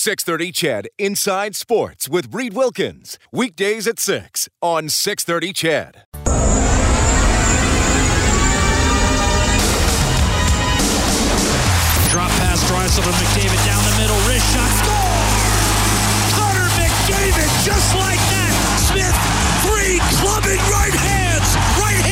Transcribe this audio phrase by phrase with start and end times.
[0.00, 3.18] 630 CHED Inside Sports with Reed Wilkins.
[3.32, 6.04] Weekdays at 6 on 630 CHED.
[12.08, 15.20] Drop pass, Draisaitl to McDavid down the middle, wrist shot, score!
[16.32, 18.56] Connor McDavid, just like that.
[18.88, 19.16] Smith,
[19.68, 22.09] three, clubbing right hands, right hands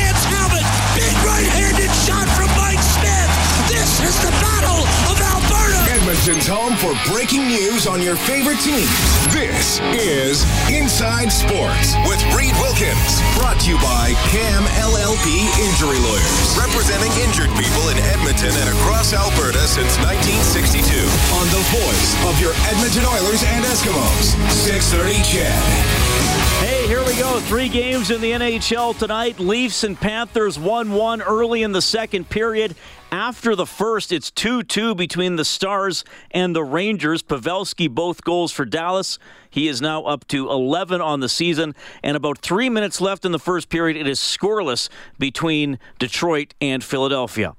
[6.18, 8.90] Edmonton's home for breaking news on your favorite teams.
[9.30, 13.22] This is Inside Sports with Reed Wilkins.
[13.38, 16.58] Brought to you by CAM LLP Injury Lawyers.
[16.58, 21.06] Representing injured people in Edmonton and across Alberta since 1962.
[21.38, 24.34] On the voice of your Edmonton Oilers and Eskimos.
[24.50, 25.97] 630 CHED.
[26.60, 27.40] Hey, here we go.
[27.40, 29.38] Three games in the NHL tonight.
[29.38, 32.74] Leafs and Panthers 1 1 early in the second period.
[33.10, 37.22] After the first, it's 2 2 between the Stars and the Rangers.
[37.22, 39.18] Pavelski, both goals for Dallas.
[39.50, 41.74] He is now up to 11 on the season.
[42.02, 46.84] And about three minutes left in the first period, it is scoreless between Detroit and
[46.84, 47.54] Philadelphia.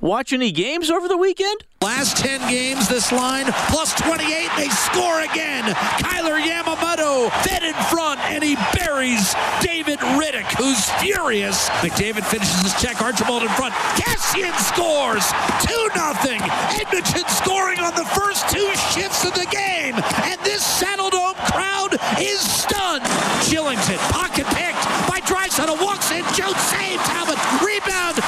[0.00, 1.64] Watch any games over the weekend?
[1.82, 5.64] Last 10 games, this line plus 28, they score again.
[5.98, 11.68] Kailer Yamamoto fed in front, and he buries David Rittich, who's furious.
[11.82, 13.74] McDavid finishes his check, Archibald in front.
[13.98, 15.26] Kassian scores
[15.66, 16.38] 2 0.
[16.78, 22.38] Edmonton scoring on the first two shifts of the game, and this Saddledome crowd is
[22.38, 23.02] stunned.
[23.50, 28.18] Chillington, pocket picked by Draisaitl, walks in, Joe saves, Talbot, rebound,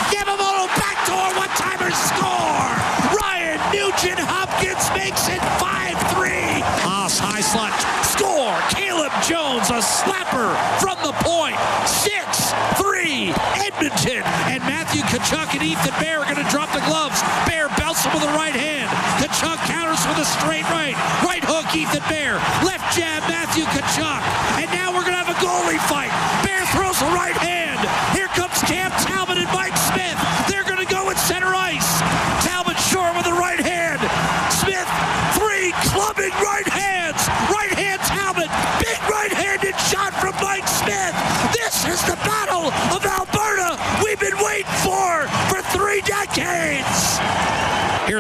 [1.95, 2.73] score!
[3.15, 6.63] Ryan Nugent Hopkins makes it 5-3.
[6.83, 7.75] Haas, high slot,
[8.07, 8.59] score!
[8.75, 11.57] Caleb Jones, a slapper from the point.
[11.87, 14.23] 6-3, Edmonton.
[14.51, 17.23] And Matthew Tkachuk and Ethan Bear are going to drop the gloves.
[17.47, 18.91] Bear belts him with the right hand.
[19.23, 20.95] Tkachuk counters with a straight right.
[21.23, 22.43] Right hook, Ethan Bear.
[22.67, 24.10] Left jab, Matthew Tkachuk.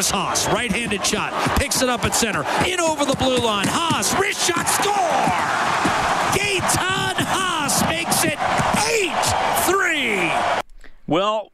[0.01, 3.67] Here's Haas, right-handed shot, picks it up at center, in over the blue line.
[3.69, 4.95] Haas, wrist shot, score!
[6.33, 8.39] Gaetan Haas makes it
[9.69, 10.63] 8-3.
[11.07, 11.53] Well,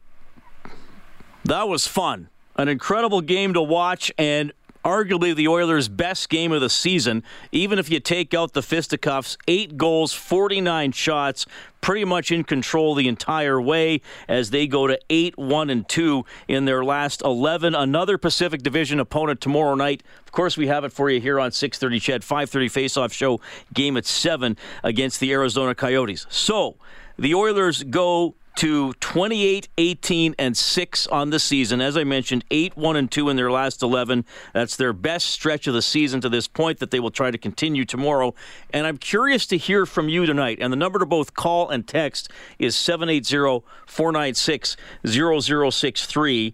[1.43, 2.29] that was fun.
[2.55, 4.53] An incredible game to watch and
[4.87, 7.21] arguably the Oilers' best game of the season.
[7.51, 11.45] Even if you take out the fisticuffs, eight goals, 49 shots,
[11.81, 13.99] pretty much in control the entire way
[14.29, 17.75] as they go to 8 1 and 2 in their last 11.
[17.75, 20.03] Another Pacific Division opponent tomorrow night.
[20.25, 23.41] Of course, we have it for you here on 6:30 CHED 5:30 face-off show
[23.73, 24.55] game at 7
[24.85, 26.25] against the Arizona Coyotes.
[26.29, 26.77] So,
[27.19, 31.79] the Oilers go to 28, 18, and 6 on the season.
[31.79, 34.25] As I mentioned, 8, 1, and 2 in their last 11.
[34.53, 37.37] That's their best stretch of the season to this point that they will try to
[37.37, 38.33] continue tomorrow.
[38.71, 40.57] And I'm curious to hear from you tonight.
[40.59, 44.75] And the number to both call and text is 780 496
[45.05, 46.53] 0063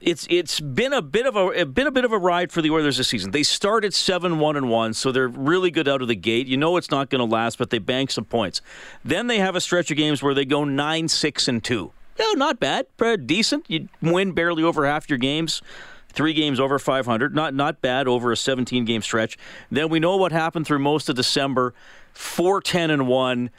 [0.00, 2.70] it's it's been a bit of a been a bit of a ride for the
[2.70, 3.30] Oilers this season.
[3.32, 6.46] They started seven one and one, so they're really good out of the gate.
[6.46, 8.60] You know it's not going to last, but they bank some points.
[9.04, 11.92] Then they have a stretch of games where they go nine six and two.
[12.18, 12.86] No, not bad,
[13.26, 13.64] decent.
[13.68, 15.62] You win barely over half your games.
[16.10, 19.38] Three games over 500, not not bad over a 17 game stretch.
[19.70, 21.74] Then we know what happened through most of December,
[22.12, 23.50] 4 10 and 1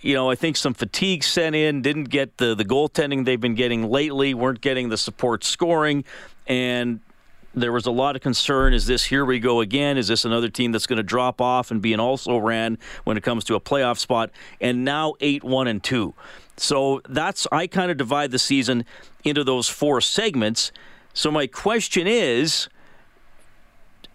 [0.00, 3.54] you know, I think some fatigue set in, didn't get the, the goaltending they've been
[3.54, 6.04] getting lately, weren't getting the support scoring,
[6.46, 7.00] and
[7.54, 8.72] there was a lot of concern.
[8.74, 9.98] Is this here we go again?
[9.98, 13.16] Is this another team that's going to drop off and be an also ran when
[13.16, 14.30] it comes to a playoff spot?
[14.60, 16.14] And now 8 1 and 2.
[16.56, 18.84] So that's, I kind of divide the season
[19.24, 20.72] into those four segments.
[21.14, 22.68] So my question is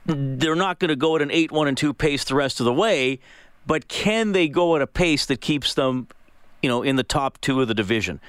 [0.06, 2.65] they're not going to go at an 8 1 and 2 pace the rest of
[2.65, 3.19] the way
[3.65, 6.07] but can they go at a pace that keeps them,
[6.62, 8.19] you know, in the top two of the division?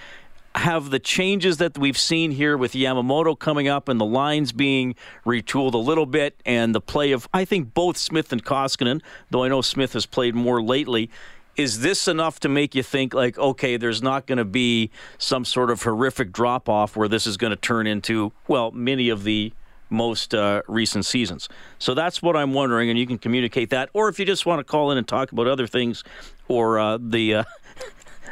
[0.56, 4.94] have the changes that we've seen here with Yamamoto coming up and the lines being
[5.26, 9.42] retooled a little bit and the play of, I think, both Smith and Koskinen, though
[9.42, 11.10] I know Smith has played more lately.
[11.56, 15.44] Is this enough to make you think, like, okay, there's not going to be some
[15.44, 19.24] sort of horrific drop off where this is going to turn into, well, many of
[19.24, 19.52] the
[19.90, 21.48] most uh, recent seasons?
[21.78, 23.90] So that's what I'm wondering, and you can communicate that.
[23.92, 26.02] Or if you just want to call in and talk about other things
[26.48, 27.34] or uh, the.
[27.34, 27.44] Uh,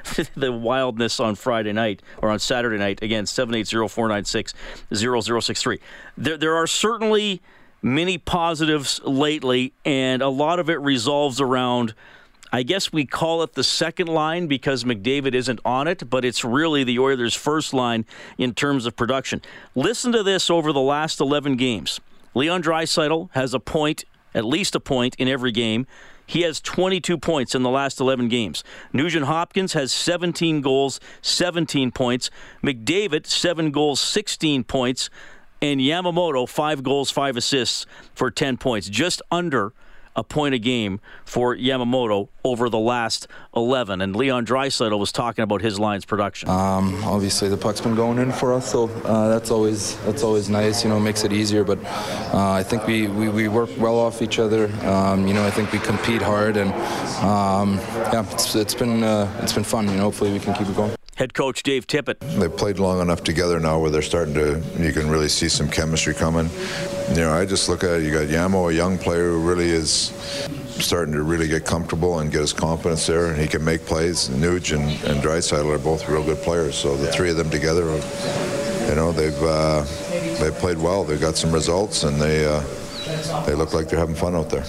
[0.35, 3.01] the wildness on Friday night or on Saturday night.
[3.03, 5.79] Again, 780-496-0063.
[6.17, 7.41] There, there are certainly
[7.83, 11.95] many positives lately, and a lot of it resolves around
[12.55, 16.45] I guess we call it the second line because McDavid isn't on it, but it's
[16.45, 18.05] really the Oilers' first line
[18.37, 19.41] in terms of production.
[19.75, 21.99] Listen to this over the last 11 games.
[22.35, 24.05] Leon Draisaitl has a point,
[24.35, 25.87] at least a point in every game.
[26.27, 28.63] He has 22 points in the last 11 games.
[28.93, 32.31] Nugent Hopkins has 17 goals, 17 points.
[32.63, 35.09] McDavid, 7 goals, 16 points.
[35.63, 38.89] And Yamamoto, 5 goals, 5 assists for 10 points.
[38.89, 39.73] Just under
[40.15, 43.27] a point a game for Yamamoto over the last
[43.57, 44.01] 11.
[44.01, 46.49] And Leon Draisaitl was talking about his line's production.
[46.49, 50.49] Um, obviously, the puck's been going in for us, so uh, that's always that's always
[50.49, 50.85] nice.
[50.85, 51.65] You know, makes it easier.
[51.65, 51.79] But
[52.35, 54.67] uh, I think we, we, we, work well off each other.
[54.87, 56.73] Um, you know, I think we compete hard, and
[57.23, 57.77] um,
[58.13, 59.89] yeah, it's, it's been uh, it's been fun.
[59.89, 60.95] You know, hopefully we can keep it going.
[61.17, 62.19] Head coach Dave Tippett.
[62.39, 65.69] They've played long enough together now where they're starting to, you can really see some
[65.69, 66.49] chemistry coming.
[67.11, 69.69] You know, I just look at it, you got Yamo, a young player who really
[69.69, 70.13] is
[70.81, 74.31] starting to really get comfortable and get his confidence there, and he can make plays.
[74.31, 77.83] Nuge and, and Draisaitl are both real good players, so the three of them together,
[78.89, 79.85] you know, they've uh,
[80.41, 81.05] they've played well.
[81.05, 82.61] They've got some results, and they uh,
[83.45, 84.65] they look like they're having fun out there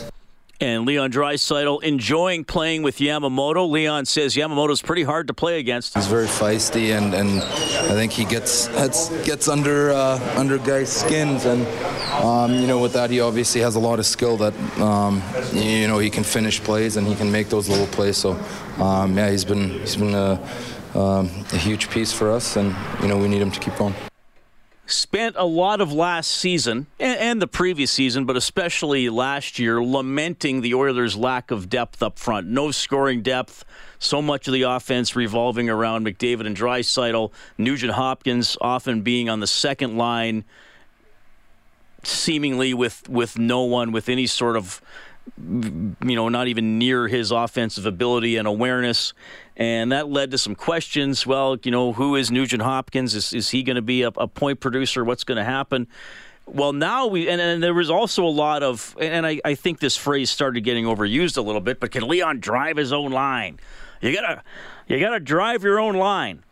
[0.63, 3.69] and Leon Draisaitl enjoying playing with Yamamoto.
[3.69, 5.93] Leon says Yamamoto's pretty hard to play against.
[5.93, 10.89] He's very feisty, and, and I think he gets gets, gets under uh, under guys'
[10.89, 11.67] skins, and
[12.23, 15.21] um, you know with that he obviously has a lot of skill that um,
[15.51, 18.15] you know he can finish plays and he can make those little plays.
[18.15, 18.31] So
[18.77, 20.39] um, yeah, he's been he's been a,
[20.95, 23.93] um, a huge piece for us, and you know we need him to keep going
[24.93, 29.83] spent a lot of last season and, and, the previous season, but especially last year,
[29.83, 32.47] lamenting the Oilers' lack of depth up front.
[32.47, 33.65] No scoring depth.
[33.99, 37.31] So much of the offense revolving around McDavid and Draisaitl.
[37.57, 40.43] Nugent Hopkins often being on the second line,
[42.03, 44.81] seemingly with with no one with any sort of
[45.37, 49.13] you know, not even near his offensive ability and awareness.
[49.55, 51.27] And that led to some questions.
[51.27, 53.13] Well, you know, who is Nugent Hopkins?
[53.13, 55.03] Is, is he going to be a, a, point producer?
[55.03, 55.87] What's going to happen?
[56.45, 59.79] Well, now we, and, and, there was also a lot of, and I, I think
[59.79, 63.59] this phrase started getting overused a little bit, but can Leon drive his own line?
[64.01, 64.43] You gotta,
[64.87, 66.43] you gotta drive your own line.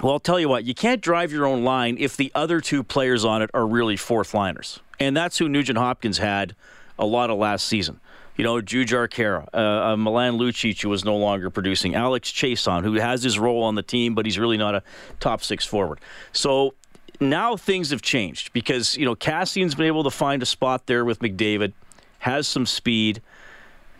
[0.00, 2.82] Well, I'll tell you what, you can't drive your own line if the other two
[2.84, 4.80] players on it are really fourth liners.
[5.00, 6.54] And that's who Nugent Hopkins had
[6.98, 8.00] a lot of last season.
[8.36, 12.82] You know, Jujhar Khaira, uh, uh, Milan Lucic, who was no longer producing, Alex Chiasson,
[12.82, 14.82] who has his role on the team, but he's really not a
[15.20, 16.00] top six forward.
[16.32, 16.74] So
[17.20, 21.04] now things have changed because, you know, Kassian's been able to find a spot there
[21.04, 21.72] with McDavid,
[22.20, 23.20] has some speed,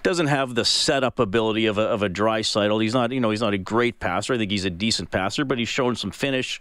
[0.02, 2.82] doesn't have the setup ability of a, of a Draisaitl.
[2.82, 4.34] He's not, you know, he's not a great passer.
[4.34, 6.60] I think he's a decent passer, but he's shown some finish.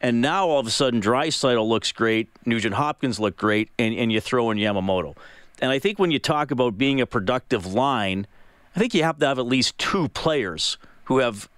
[0.00, 4.12] And now all of a sudden, Draisaitl looks great, Nugent Hopkins look great, and, and
[4.12, 5.16] you throw in Yamamoto.
[5.60, 8.26] And I think when you talk about being a productive line,
[8.74, 11.48] I think you have to have at least two players who have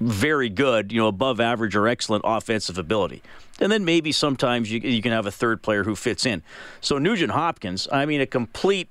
[0.00, 3.22] very good, you know, above average or excellent offensive ability.
[3.60, 6.42] And then maybe sometimes you, you can have a third player who fits in.
[6.80, 8.88] So Nugent Hopkins, I mean, a complete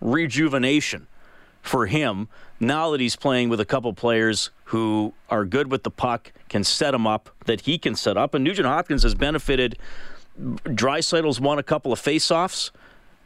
[0.00, 1.06] rejuvenation
[1.62, 2.28] for him
[2.60, 6.64] now that he's playing with a couple players who are good with the puck, can
[6.64, 8.34] set him up, that he can set up.
[8.34, 9.78] And Nugent Hopkins has benefited.
[10.38, 12.70] Draisaitl's won a couple of faceoffs.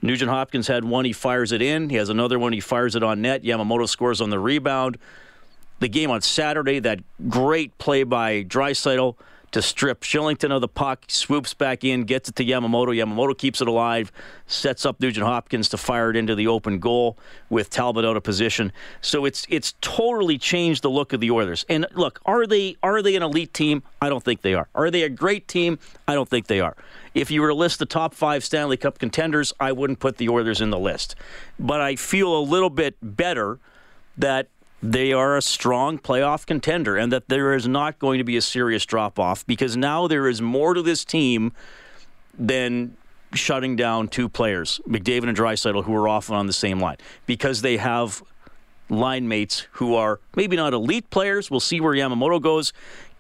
[0.03, 1.89] Nugent Hopkins had one, he fires it in.
[1.91, 3.43] He has another one, he fires it on net.
[3.43, 4.99] Yamamoto scores on the rebound.
[5.81, 9.17] The game on Saturday, that great play by Draisaitl
[9.53, 12.89] to strip Shillington of the puck, swoops back in, gets it to Yamamoto.
[12.89, 14.13] Yamamoto keeps it alive,
[14.47, 17.17] sets up Nugent Hopkins to fire it into the open goal
[17.49, 18.73] with Talbot out of position.
[19.01, 21.65] So it's it's totally changed the look of the Oilers.
[21.69, 23.83] And look, are they are they an elite team?
[24.01, 24.69] I don't think they are.
[24.75, 25.79] Are they a great team?
[26.07, 26.77] I don't think they are.
[27.15, 30.29] If you were to list the top five Stanley Cup contenders, I wouldn't put the
[30.29, 31.15] Oilers in the list.
[31.59, 33.59] But I feel a little bit better
[34.19, 34.49] that
[34.93, 38.43] they are a strong playoff contender and that there is not going to be a
[38.43, 41.53] serious drop off because now there is more to this team
[42.39, 42.97] than
[43.35, 47.63] shutting down two players, McDavid and Draisaitl, who are often on the same line because
[47.63, 48.23] they have
[48.89, 51.51] line mates who are maybe not elite players.
[51.51, 52.73] We'll see where Yamamoto goes.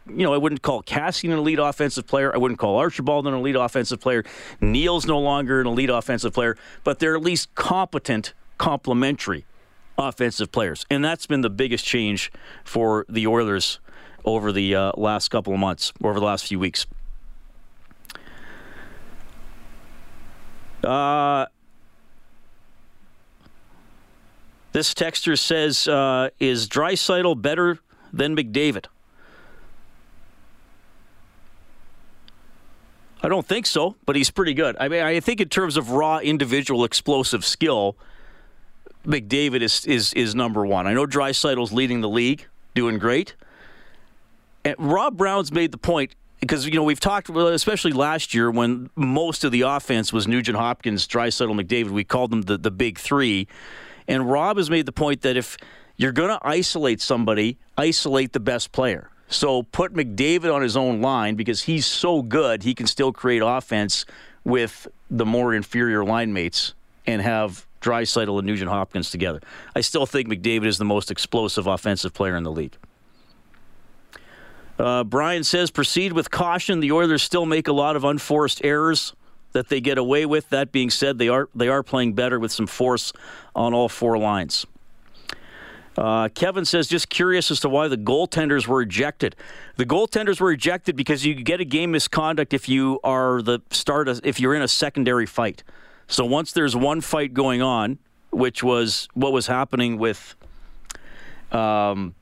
[0.07, 2.33] you know, I wouldn't call Kassian an elite offensive player.
[2.33, 4.25] I wouldn't call Archibald an elite offensive player.
[4.61, 9.47] Neal's no longer an elite offensive player, but they're at least competent, complementary
[9.99, 10.87] offensive players.
[10.91, 12.33] And that's been the biggest change
[12.65, 13.81] for the Oilers
[14.25, 16.87] over the uh, last couple of months, over the last few weeks.
[20.83, 21.47] Uh,
[24.73, 27.79] this texter says, uh, "Is Draisaitl better
[28.13, 28.87] than McDavid?"
[33.23, 34.77] I don't think so, but he's pretty good.
[34.79, 37.97] I mean, I think in terms of raw individual explosive skill,
[39.07, 40.87] McDavid is is is number one.
[40.87, 43.35] I know Draisaitl's leading the league, doing great.
[44.65, 48.91] And Rob Brown's made the point because you know we've talked, especially last year when
[48.97, 51.91] most of the offense was Nugent Hopkins, Draisaitl, McDavid.
[51.91, 53.47] We called them the the big three,
[54.09, 55.57] and Rob has made the point that if
[55.97, 59.11] you're going to isolate somebody, isolate the best player.
[59.29, 63.43] So put McDavid on his own line because he's so good, he can still create
[63.45, 64.05] offense
[64.45, 66.75] with the more inferior line mates
[67.07, 69.41] and have Draisaitl and Nugent Hopkins together.
[69.75, 72.77] I still think McDavid is the most explosive offensive player in the league.
[74.79, 76.81] Uh, Brian says proceed with caution.
[76.81, 79.15] The Oilers still make a lot of unforced errors
[79.53, 80.51] that they get away with.
[80.51, 83.13] That being said, they are they are playing better with some force
[83.55, 84.67] on all four lines.
[85.97, 89.35] Uh, Kevin says, just curious as to why the goaltenders were ejected.
[89.77, 94.09] The goaltenders were ejected because you get a game misconduct if you are the start
[94.09, 95.65] of, if you're in a secondary fight.
[96.09, 97.99] So once there's one fight going on,
[98.31, 100.35] which was what was happening with
[101.53, 102.15] um,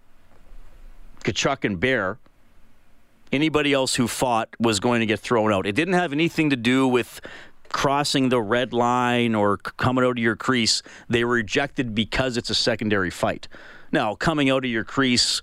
[1.25, 2.19] Tkachuk and Bear,
[3.33, 5.67] anybody else who fought was going to get thrown out.
[5.67, 7.21] It didn't have anything to do with
[7.71, 10.83] crossing the red line or coming out of your crease.
[11.09, 13.49] They were ejected because it's a secondary fight.
[13.91, 15.43] Now, coming out of your crease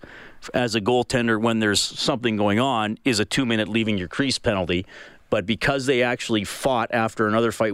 [0.53, 4.39] as a goaltender when there's something going on is a two minute leaving your crease
[4.39, 4.85] penalty.
[5.29, 7.73] But because they actually fought after another fight.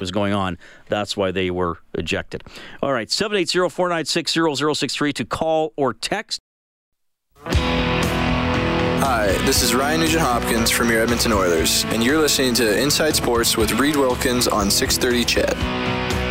[0.00, 0.58] Was going on.
[0.88, 2.42] That's why they were ejected.
[2.82, 6.40] All right, 780-496-0063 to call or text.
[7.44, 13.14] Hi, this is Ryan Nugent Hopkins from your Edmonton Oilers, and you're listening to Inside
[13.14, 16.23] Sports with Reed Wilkins on 630 CHED.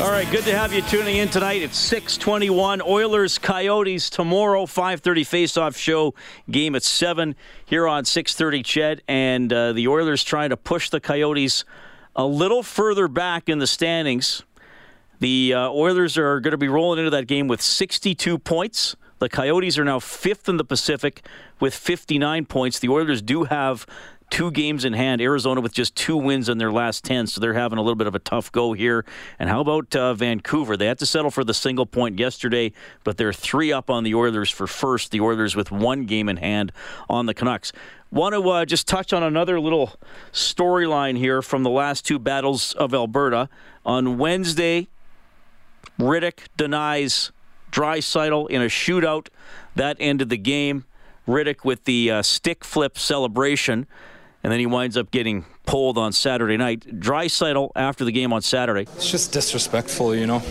[0.00, 1.62] All right, good to have you tuning in tonight.
[1.62, 6.14] It's 621 Oilers Coyotes tomorrow 5:30 face-off show
[6.50, 9.02] game at 7 here on 6:30 CHED.
[9.06, 11.64] and uh, the Oilers trying to push the Coyotes
[12.16, 14.42] a little further back in the standings.
[15.20, 18.96] The uh, Oilers are going to be rolling into that game with 62 points.
[19.20, 21.24] The Coyotes are now fifth in the Pacific
[21.60, 22.78] with 59 points.
[22.80, 23.86] The Oilers do have
[24.34, 25.20] two games in hand.
[25.20, 28.08] Arizona with just two wins in their last 10, so they're having a little bit
[28.08, 29.04] of a tough go here.
[29.38, 30.76] And how about uh, Vancouver?
[30.76, 32.72] They had to settle for the single point yesterday,
[33.04, 35.12] but they're three up on the Oilers for first.
[35.12, 36.72] The Oilers with one game in hand
[37.08, 37.70] on the Canucks.
[38.10, 39.92] Want to uh, just touch on another little
[40.32, 43.48] storyline here from the last two battles of Alberta.
[43.86, 44.88] On Wednesday,
[45.96, 47.30] Rittich denies
[47.70, 49.28] Draisaitl in a shootout.
[49.76, 50.86] That ended the game.
[51.28, 53.86] Rittich with the uh, stick flip celebration,
[54.44, 56.80] and then he winds up getting pulled on Saturday night.
[57.00, 58.82] Draisaitl after the game on Saturday.
[58.82, 60.42] It's just disrespectful, you know.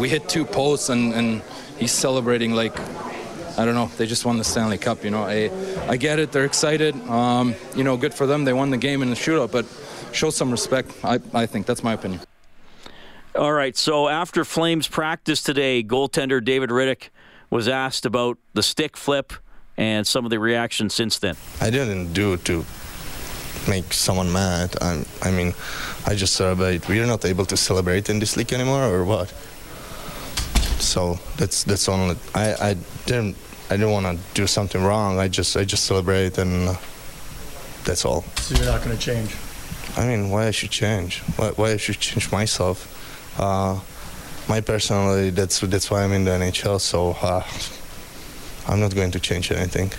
[0.00, 1.42] We hit two posts and, and
[1.78, 2.76] he's celebrating like
[3.58, 3.90] I don't know.
[3.96, 5.22] They just won the Stanley Cup, you know.
[5.22, 5.50] I
[5.88, 6.32] I get it.
[6.32, 6.94] They're excited.
[7.08, 8.44] Um, you know, good for them.
[8.44, 9.66] They won the game in the shootout, but
[10.12, 10.92] show some respect.
[11.04, 12.20] I I think that's my opinion.
[13.34, 17.10] All right, so after Flames practice today, goaltender David Rittich
[17.50, 19.34] was asked about the stick flip
[19.76, 21.36] and some of the reactions since then.
[21.60, 22.64] I didn't do it to
[23.68, 24.76] make someone mad.
[24.80, 25.54] i I mean,
[26.06, 26.88] I just celebrate.
[26.88, 29.32] We are not able to celebrate in this league anymore, or what?
[30.78, 32.16] So that's that's only.
[32.34, 33.36] I, I didn't
[33.68, 35.18] I didn't want to do something wrong.
[35.18, 36.74] I just I just celebrate and uh,
[37.84, 38.22] that's all.
[38.38, 39.34] So you're not going to change.
[39.96, 41.22] I mean, why I should change?
[41.36, 42.86] Why, why I should change myself?
[43.38, 43.80] Uh,
[44.48, 45.30] my personality.
[45.30, 46.80] That's that's why I'm in the NHL.
[46.80, 47.42] So uh,
[48.68, 49.90] I'm not going to change anything.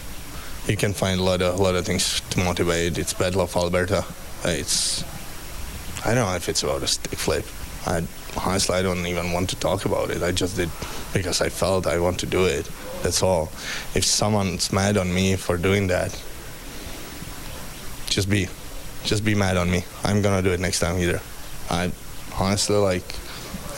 [0.68, 2.98] You can find a lot of a lot of things to motivate.
[2.98, 4.04] It's Battle of Alberta.
[4.44, 5.04] It's
[6.06, 7.46] I don't know if it's about a stick flip.
[7.86, 8.04] I
[8.46, 10.22] honestly I don't even want to talk about it.
[10.24, 10.70] I just did
[11.14, 12.70] because I felt I want to do it.
[13.02, 13.52] That's all.
[13.96, 16.12] If someone's mad on me for doing that,
[18.10, 18.48] just be
[19.04, 19.86] just be mad on me.
[20.04, 21.22] I'm gonna do it next time either.
[21.70, 21.92] I
[22.38, 23.16] honestly like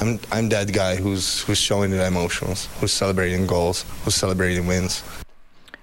[0.01, 5.03] I'm I'm that guy who's who's showing the emotions, who's celebrating goals, who's celebrating wins.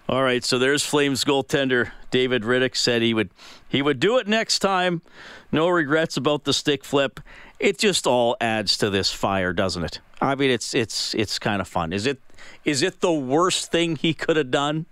[0.09, 3.31] All right, so there's Flames goaltender David Rittich said he would
[3.69, 5.03] he would do it next time.
[5.51, 7.19] No regrets about the stick flip.
[7.59, 10.01] It just all adds to this fire, doesn't it?
[10.21, 11.93] I mean, it's it's it's kind of fun.
[11.93, 12.21] Is it
[12.65, 14.87] is it the worst thing he could have done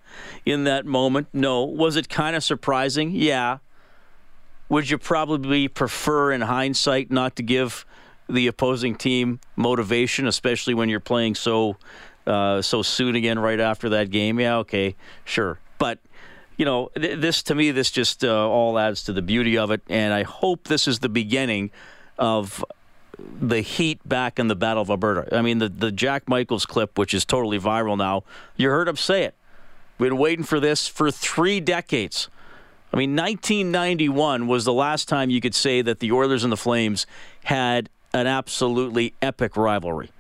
[0.45, 1.29] in that moment?
[1.33, 1.65] No.
[1.65, 3.13] Was it kind of surprising?
[3.13, 3.59] Yeah.
[4.69, 7.85] Would you probably prefer, in hindsight, not to give
[8.29, 11.77] the opposing team motivation, especially when you're playing so
[12.27, 14.41] uh, so soon again right after that game?
[14.41, 15.59] Yeah, okay, sure.
[15.79, 15.99] But
[16.57, 19.71] you know, th- this to me, this just uh, all adds to the beauty of
[19.71, 21.71] it, and I hope this is the beginning
[22.19, 22.65] of
[23.19, 25.37] the heat back in the Battle of Alberta.
[25.37, 28.25] I mean, the the Jack Michaels clip, which is totally viral now.
[28.57, 29.35] You heard him say it.
[29.99, 32.29] We've been waiting for this for three decades.
[32.93, 36.57] I mean, 1991 was the last time you could say that the Oilers and the
[36.57, 37.07] Flames
[37.45, 40.11] had an absolutely epic rivalry.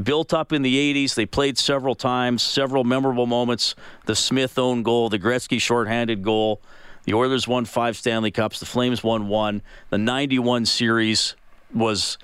[0.00, 3.74] Built up in the 80s, they played several times, several memorable moments.
[4.06, 6.62] The Smith own goal, the Gretzky shorthanded goal.
[7.04, 8.58] The Oilers won five Stanley Cups.
[8.58, 9.60] The Flames won one.
[9.90, 11.36] The 91 series
[11.74, 12.16] was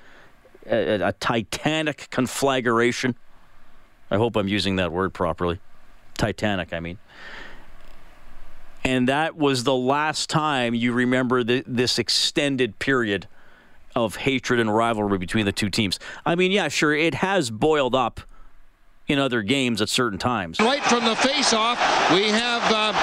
[0.65, 3.15] a, a titanic conflagration.
[4.09, 5.59] I hope I'm using that word properly.
[6.17, 6.97] Titanic, I mean.
[8.83, 13.27] And that was the last time you remember the, this extended period
[13.95, 15.99] of hatred and rivalry between the two teams.
[16.25, 18.21] I mean, yeah, sure, it has boiled up
[19.09, 20.59] in other games at certain times.
[20.59, 21.81] Right from the face-off,
[22.13, 22.93] we have uh,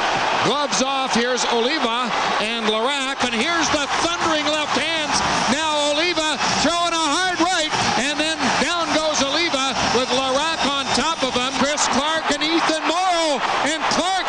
[0.46, 1.12] gloves off.
[1.12, 2.06] Here's Oliwa
[2.40, 5.18] and Laraque, and here's the thundering left hands.
[5.50, 11.18] Now Oliwa throwing a hard right, and then down goes Oliwa with Laraque on top
[11.26, 11.50] of him.
[11.58, 14.26] Chris Clark and Ethan Moreau, and Clark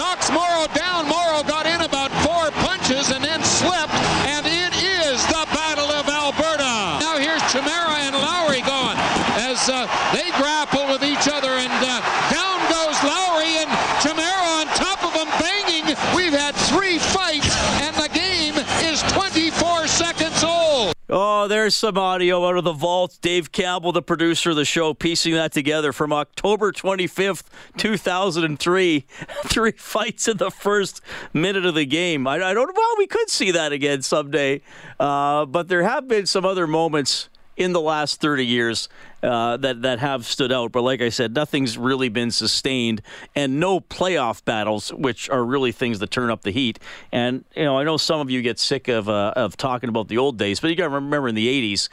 [0.00, 1.04] knocks Moreau down.
[1.12, 3.92] Moreau got in about four punches and then slipped,
[4.24, 7.04] and it is the Battle of Alberta.
[7.04, 8.96] Now here's Chimera and Lowry going
[9.38, 13.70] as uh, they grapple with each other, and uh, down goes Lowry and
[14.02, 15.86] Chimera on top of them, banging.
[16.14, 18.54] We've had three fights, and the game
[18.84, 20.94] is 24 seconds old.
[21.08, 23.18] Oh, there's some audio out of the vault.
[23.22, 27.44] Dave Campbell, the producer of the show, piecing that together from October 25th,
[27.76, 29.06] 2003.
[29.44, 31.00] Three fights in the first
[31.32, 32.26] minute of the game.
[32.26, 34.60] I, I don't Well, we could see that again someday.
[34.98, 38.88] Uh, but there have been some other moments in the last 30 years
[39.22, 40.72] uh, that that have stood out.
[40.72, 43.02] But like I said, nothing's really been sustained,
[43.34, 46.78] and no playoff battles, which are really things that turn up the heat.
[47.12, 50.08] And you know, I know some of you get sick of uh, of talking about
[50.08, 51.88] the old days, but you got to remember in the 80s,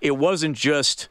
[0.00, 1.08] it wasn't just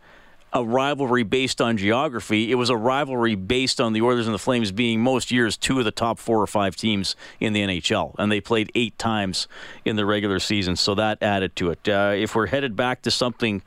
[0.51, 2.51] a rivalry based on geography.
[2.51, 5.77] It was a rivalry based on the Oilers and the Flames being most years two
[5.77, 9.47] of the top four or five teams in the NHL, and they played eight times
[9.85, 11.87] in the regular season, so that added to it.
[11.87, 13.61] Uh, if we're headed back to something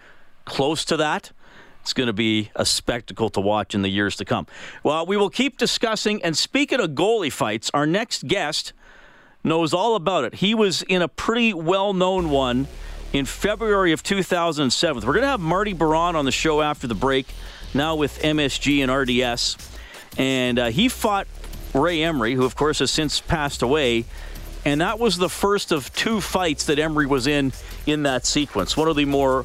[0.45, 1.33] close to that,
[1.83, 4.47] it's going to be a spectacle to watch in the years to come.
[4.85, 6.23] Well, we will keep discussing.
[6.23, 8.73] And speaking of goalie fights, our next guest
[9.43, 10.37] knows all about it.
[10.37, 12.69] He was in a pretty well known one
[13.13, 15.05] in February of 2007.
[15.05, 17.27] We're going to have Marty Biron on the show after the break,
[17.75, 19.57] now with MSG and RDS.
[20.17, 21.27] And uh, he fought
[21.75, 24.05] Ray Emery, who, of course, has since passed away.
[24.65, 27.53] And that was the first of two fights that Emery was in
[27.87, 28.77] in that sequence.
[28.77, 29.45] One of the more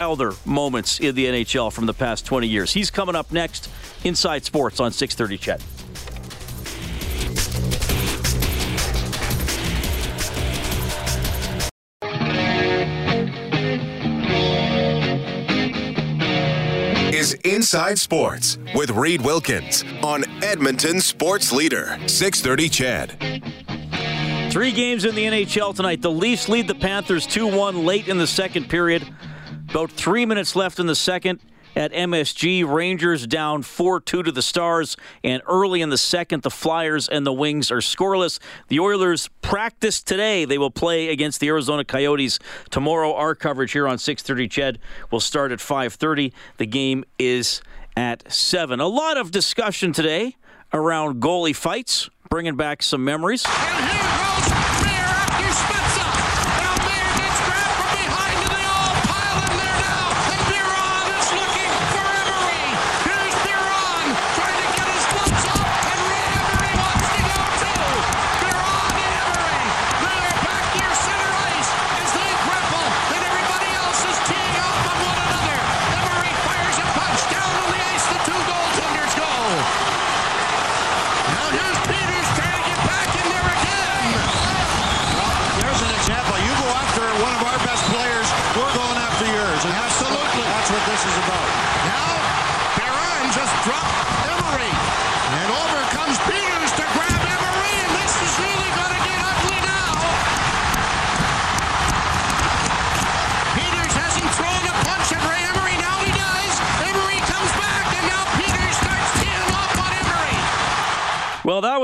[0.00, 2.72] Wilder moments in the NHL from the past 20 years.
[2.72, 3.68] He's coming up next
[4.04, 5.62] inside sports on 630 CHED.
[17.18, 24.52] is Inside Sports with Reed Wilkins on Edmonton Sports Leader 630 CHED.
[24.52, 26.00] Three games in the NHL tonight.
[26.00, 29.06] The Leafs lead the Panthers 2 1 late in the second period.
[29.70, 31.40] About three minutes left in the second.
[31.76, 32.64] at MSG.
[32.64, 34.96] Rangers down 4 2 to the Stars.
[35.22, 38.40] And early in the second, the Flyers and the Wings are scoreless.
[38.68, 40.44] The Oilers practice today.
[40.44, 42.38] They will play against the Arizona Coyotes
[42.70, 43.14] tomorrow.
[43.14, 44.76] Our coverage here on 6:30 Ched
[45.12, 46.32] will start at 5:30.
[46.56, 47.60] The game is
[47.96, 48.80] at 7.
[48.80, 50.36] A lot of discussion today
[50.72, 53.44] around goalie fights, bringing back some memories.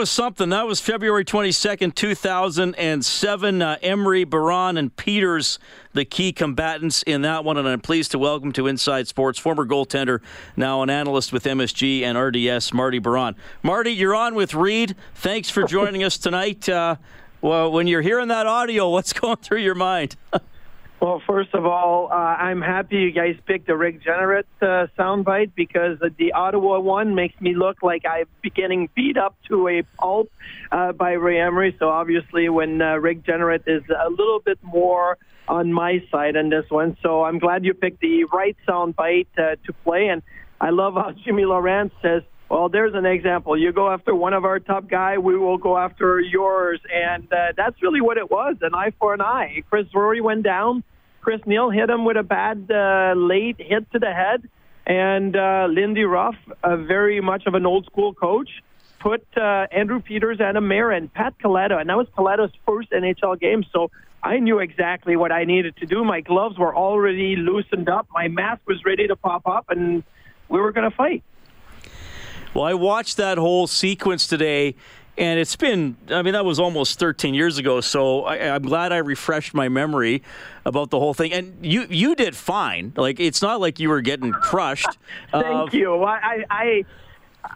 [0.04, 0.50] Was something.
[0.50, 3.62] That was February 22nd, 2007.
[3.62, 5.58] Uh, Emery, Biron, and Peters,
[5.94, 7.56] the key combatants in that one.
[7.56, 10.20] And I'm pleased to welcome to Inside Sports former goaltender,
[10.58, 13.34] now an analyst with MSG and RDS, Marty Biron.
[13.62, 14.94] Marty, you're on with Reed.
[15.14, 16.68] Thanks for joining us tonight.
[16.68, 16.96] Uh,
[17.40, 20.16] well, when you're hearing that audio, what's going through your mind?
[21.04, 25.98] Well, first of all, uh, I'm happy you guys picked the Jeanneret uh, soundbite because
[26.16, 30.32] the Ottawa one makes me look like I'm getting beat up to a pulp
[30.72, 31.76] uh, by Ray Emery.
[31.78, 36.96] So obviously, when uh, is a little bit more on my side on this one,
[37.02, 40.08] so I'm glad you picked the right soundbite uh, to play.
[40.08, 40.22] And
[40.58, 43.58] I love how Jimmy Lorentz says, well, there's an example.
[43.58, 47.52] You go after one of our top guy, we will go after yours, and uh,
[47.58, 48.56] that's really what it was.
[48.62, 49.64] An eye for an eye.
[49.68, 50.82] Chris Drury went down.
[51.24, 54.46] Chris Neil hit him with a bad uh, late hit to the head,
[54.86, 58.50] and uh, Lindy Ruff, a very much of an old school coach,
[58.98, 63.40] put uh, Andrew Peters, Adam Mair, and Pat Kaleta, and that was Kaleta's first NHL
[63.40, 63.64] game.
[63.72, 63.90] So
[64.22, 66.04] I knew exactly what I needed to do.
[66.04, 68.06] My gloves were already loosened up.
[68.12, 70.04] My mask was ready to pop up, and
[70.50, 71.22] we were going to fight.
[72.52, 74.76] Well, I watched that whole sequence today,
[75.16, 78.92] and it's been, I mean, that was almost 13 years ago, so I, am glad
[78.92, 80.22] I refreshed my memory
[80.64, 81.32] about the whole thing.
[81.32, 82.92] And you you did fine.
[82.96, 84.98] Like, it's not like you were getting crushed.
[85.30, 86.02] Thank uh, you.
[86.02, 86.84] I, I,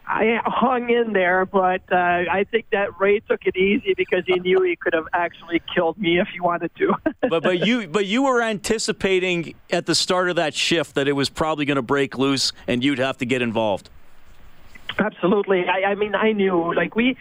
[0.07, 4.39] I hung in there, but uh, I think that Ray took it easy because he
[4.39, 6.95] knew he could have actually killed me if he wanted to.
[7.29, 11.13] but but you but you were anticipating at the start of that shift that it
[11.13, 13.89] was probably going to break loose and you'd have to get involved.
[14.97, 15.65] Absolutely.
[15.67, 16.73] I, I mean, I knew.
[16.73, 17.17] Like we,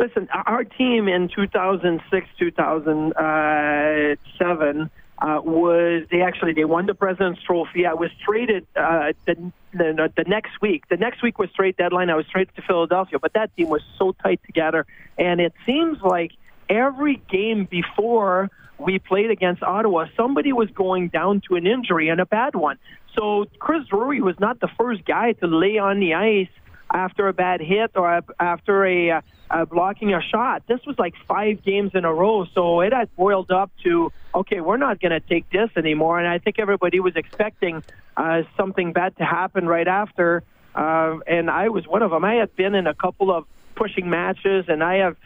[0.00, 4.90] listen, our team in 2006, 2007
[5.22, 7.84] uh, was they actually they won the President's Trophy.
[7.84, 10.88] I was traded uh, the, the the next week.
[10.88, 12.08] The next week was trade deadline.
[12.08, 14.86] I was traded to Philadelphia, but that team was so tight together,
[15.18, 16.32] and it seems like
[16.70, 22.18] every game before we played against Ottawa, somebody was going down to an injury and
[22.18, 22.78] a bad one.
[23.14, 26.48] So Chris Drury was not the first guy to lay on the ice
[26.92, 30.62] after a bad hit or after a, uh, a blocking a shot.
[30.66, 34.60] This was like five games in a row, so it had boiled up to okay,
[34.60, 36.18] we're not going to take this anymore.
[36.18, 37.82] And I think everybody was expecting
[38.16, 40.42] uh, something bad to happen right after,
[40.74, 42.24] uh, and I was one of them.
[42.24, 45.16] I had been in a couple of pushing matches, and I have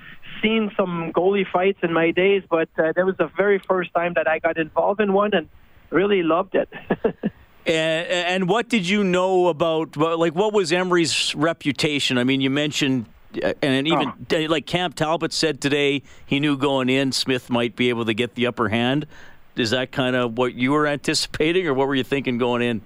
[0.42, 4.14] seen some goalie fights in my days, but uh, that was the very first time
[4.14, 5.48] that I got involved in one, and
[5.90, 6.68] really loved it.
[7.66, 12.18] And, and what did you know about, like, what was Emery's reputation?
[12.18, 13.06] I mean, you mentioned,
[13.42, 14.38] uh, and even oh.
[14.48, 18.34] like Cam Talbot said today, he knew going in Smith might be able to get
[18.34, 19.06] the upper hand.
[19.56, 22.82] Is that kind of what you were anticipating, or what were you thinking going in?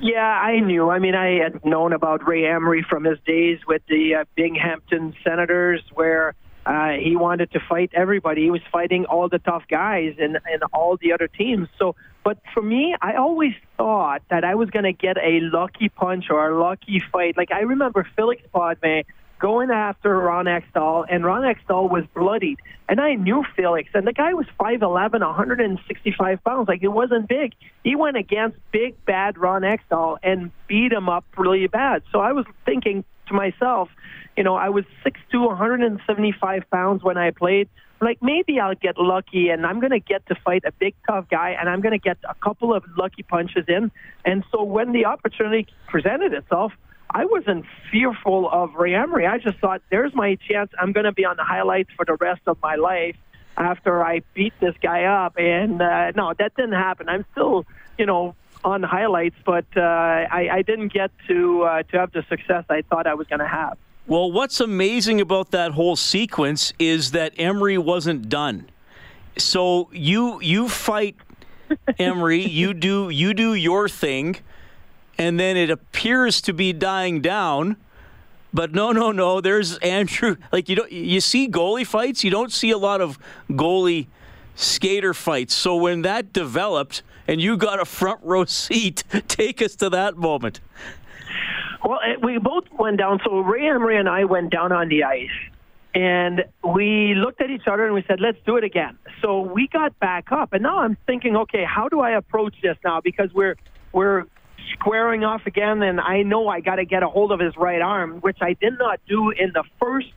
[0.00, 0.88] Yeah, I knew.
[0.88, 5.14] I mean, I had known about Ray Emery from his days with the uh, Binghamton
[5.22, 6.34] Senators, where
[6.64, 8.44] uh, he wanted to fight everybody.
[8.44, 11.68] He was fighting all the tough guys and, and all the other teams.
[11.78, 15.88] So, but for me, I always thought that I was going to get a lucky
[15.88, 17.36] punch or a lucky fight.
[17.36, 19.04] Like I remember Felix Potvin
[19.38, 22.58] going after Ron Hextall, and Ron Hextall was bloodied.
[22.88, 26.68] And I knew Felix, and the guy was 5'11", 165 pounds.
[26.68, 27.52] Like, it wasn't big.
[27.82, 32.02] He went against big, bad Ron Hextall and beat him up really bad.
[32.10, 33.90] So I was thinking to myself–
[34.36, 37.68] you know, I was 6'2", 175 pounds when I played.
[38.00, 41.28] Like maybe I'll get lucky and I'm going to get to fight a big tough
[41.28, 43.90] guy and I'm going to get a couple of lucky punches in.
[44.24, 46.72] And so when the opportunity presented itself,
[47.10, 49.26] I wasn't fearful of Ray Emery.
[49.26, 50.70] I just thought, there's my chance.
[50.78, 53.16] I'm going to be on the highlights for the rest of my life
[53.56, 55.34] after I beat this guy up.
[55.38, 57.08] And uh, no, that didn't happen.
[57.08, 57.66] I'm still,
[57.98, 62.24] you know, on highlights, but uh, I, I didn't get to uh, to have the
[62.28, 63.76] success I thought I was going to have.
[64.06, 68.68] Well, what's amazing about that whole sequence is that Emery wasn't done.
[69.38, 71.16] So you you fight
[71.98, 74.36] Emery, you do you do your thing,
[75.16, 77.76] and then it appears to be dying down.
[78.52, 79.40] But no, no, no.
[79.40, 80.36] There's Andrew.
[80.52, 82.22] Like you don't you see goalie fights.
[82.22, 84.08] You don't see a lot of goalie
[84.54, 85.54] skater fights.
[85.54, 90.18] So when that developed, and you got a front row seat, take us to that
[90.18, 90.60] moment.
[91.84, 93.20] Well, eh, we both went down.
[93.24, 95.28] So Ray Emery and I went down on the ice,
[95.94, 99.68] and we looked at each other and we said, "Let's do it again." So we
[99.68, 103.00] got back up, and now I'm thinking, okay, how do I approach this now?
[103.00, 103.56] Because we're
[103.92, 104.24] we're
[104.72, 107.82] squaring off again, and I know I got to get a hold of his right
[107.82, 110.12] arm, which I did not do in the first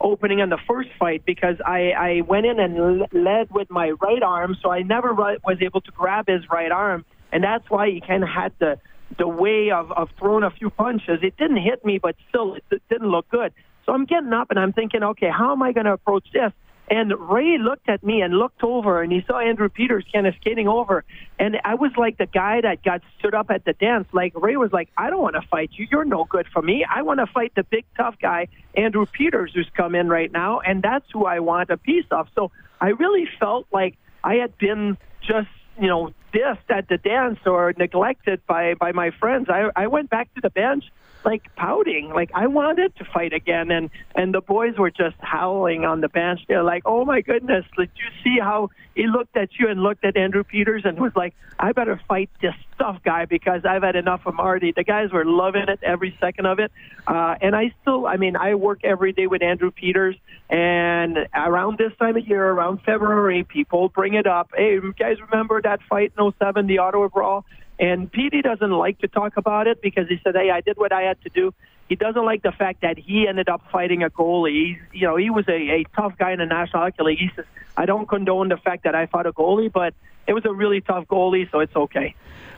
[0.00, 4.22] opening in the first fight because I, I went in and led with my right
[4.22, 8.00] arm, so I never was able to grab his right arm, and that's why he
[8.00, 8.78] kind of had the
[9.18, 11.20] the way of, of throwing a few punches.
[11.22, 13.52] It didn't hit me, but still, it, it didn't look good.
[13.86, 16.52] So I'm getting up and I'm thinking, okay, how am I going to approach this?
[16.90, 20.34] And Ray looked at me and looked over, and he saw Andrew Peters kind of
[20.40, 21.04] skating over.
[21.38, 24.08] And I was like the guy that got stood up at the dance.
[24.12, 25.86] Like Ray was like, I don't want to fight you.
[25.88, 26.84] You're no good for me.
[26.84, 30.58] I want to fight the big tough guy, Andrew Peters, who's come in right now,
[30.60, 32.26] and that's who I want a piece of.
[32.34, 35.48] So I really felt like I had been just
[35.80, 39.48] you know dissed at the dance or neglected by by my friends.
[39.48, 40.84] I I went back to the bench
[41.24, 45.84] like pouting, like I wanted to fight again, and and the boys were just howling
[45.84, 46.40] on the bench.
[46.48, 50.04] They're like, "Oh my goodness, did you see how he looked at you and looked
[50.04, 53.96] at Andrew Peters and was like, I better fight this tough guy because I've had
[53.96, 56.72] enough of Marty." The guys were loving it every second of it,
[57.06, 60.16] uh, and I still, I mean, I work every day with Andrew Peters,
[60.48, 64.50] and around this time of year, around February, people bring it up.
[64.56, 67.44] Hey, you guys remember that fight in 07, the Ottawa Brawl?
[67.80, 70.92] And Petey doesn't like to talk about it because he said, "Hey, I did what
[70.92, 71.54] I had to do."
[71.88, 74.52] He doesn't like the fact that he ended up fighting a goalie.
[74.52, 77.18] He's, you know, he was a, a tough guy in the National Hockey League.
[77.18, 77.46] He says,
[77.78, 79.94] "I don't condone the fact that I fought a goalie, but
[80.26, 82.14] it was a really tough goalie, so it's okay."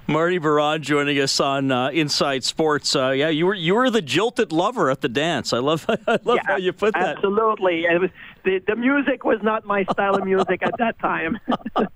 [0.07, 2.97] Marty Biron joining us on uh, Inside Sports.
[2.97, 5.53] Uh, yeah, you were you were the jilted lover at the dance.
[5.53, 7.17] I love I love yeah, how you put that.
[7.17, 8.11] Absolutely, was,
[8.45, 11.39] the the music was not my style of music at that time.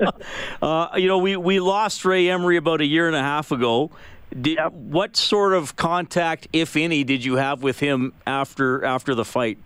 [0.62, 3.90] uh, you know, we we lost Ray Emery about a year and a half ago.
[4.30, 4.72] Did, yep.
[4.72, 9.58] What sort of contact, if any, did you have with him after after the fight?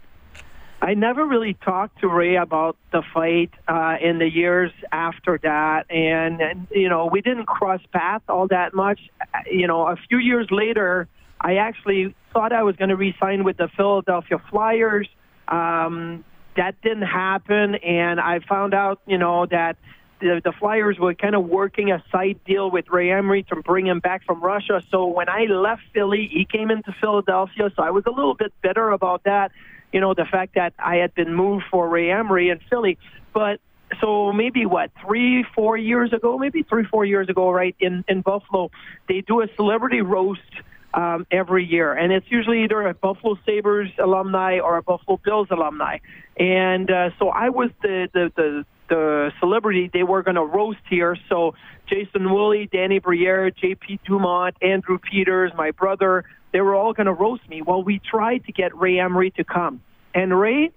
[0.83, 5.91] I never really talked to Ray about the fight uh, in the years after that,
[5.91, 9.01] and, and you know we didn't cross paths all that much.
[9.51, 11.07] You know, a few years later,
[11.39, 15.09] I actually thought I was going to re-sign with the Philadelphia Flyers.
[15.49, 16.25] Um,
[16.57, 19.77] that didn't happen, and I found out, you know, that
[20.21, 23.87] the, the Flyers were kind of working a side deal with Ray Emery to bring
[23.87, 24.83] him back from Russia.
[24.91, 27.71] So when I left Philly, he came into Philadelphia.
[27.77, 29.53] So I was a little bit bitter about that
[29.93, 32.99] you know, the fact that I had been moved for Ray Emery in Philly.
[33.33, 33.61] But
[34.01, 38.21] so maybe what three, four years ago, maybe three, four years ago, right in in
[38.21, 38.71] Buffalo,
[39.09, 40.41] they do a celebrity roast
[40.95, 45.49] um, every year, and it's usually either a Buffalo Sabres alumni or a Buffalo Bills
[45.51, 45.99] alumni.
[46.37, 50.81] And uh, so I was the the the, the celebrity they were going to roast
[50.89, 51.17] here.
[51.29, 51.55] So
[51.89, 54.01] Jason Woolley, Danny Briere, J.P.
[54.05, 57.63] Dumont, Andrew Peters, my brother, they were all going to roast me.
[57.63, 59.83] Well, we tried to get Ray Emery to come,
[60.15, 60.73] and Ray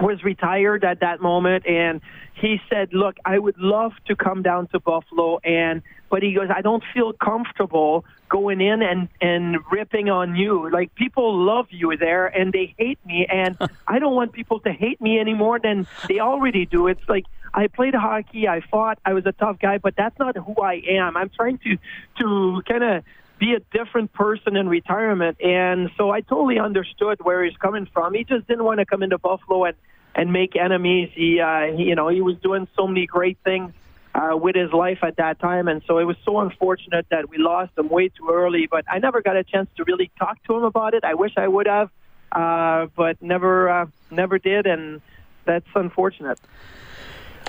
[0.00, 2.00] was retired at that moment, and
[2.34, 6.48] he said, "Look, I would love to come down to Buffalo, and but he goes,
[6.54, 10.70] I don't feel comfortable going in and and ripping on you.
[10.70, 14.72] Like people love you there, and they hate me, and I don't want people to
[14.72, 16.88] hate me any more than they already do.
[16.88, 17.24] It's like."
[17.56, 18.48] I played hockey.
[18.48, 18.98] I fought.
[19.04, 21.16] I was a tough guy, but that's not who I am.
[21.16, 21.78] I'm trying to
[22.18, 23.04] to kind of
[23.38, 25.40] be a different person in retirement.
[25.40, 28.14] And so I totally understood where he's coming from.
[28.14, 29.76] He just didn't want to come into Buffalo and
[30.14, 31.10] and make enemies.
[31.14, 33.72] He, uh, he you know, he was doing so many great things
[34.14, 37.38] uh, with his life at that time, and so it was so unfortunate that we
[37.38, 38.66] lost him way too early.
[38.66, 41.04] But I never got a chance to really talk to him about it.
[41.04, 41.90] I wish I would have,
[42.30, 45.00] uh, but never, uh, never did, and
[45.44, 46.38] that's unfortunate.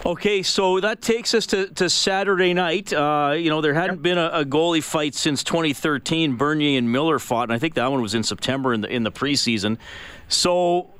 [0.05, 2.93] Okay, so that takes us to, to Saturday night.
[2.93, 6.35] Uh, you know, there hadn't been a, a, goalie fight since 2013.
[6.35, 9.01] Bernier and Miller fought, and I think that one was in September in the in
[9.01, 9.79] the preseason.
[10.27, 10.91] So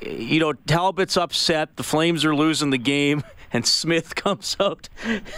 [0.00, 1.76] you know, Talbot's upset.
[1.76, 4.88] The Flames are losing the game, and Smith comes out.